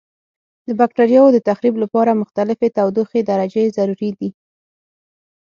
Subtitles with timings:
[0.67, 4.29] د بکټریاوو د تخریب لپاره مختلفې تودوخې درجې ضروري دي.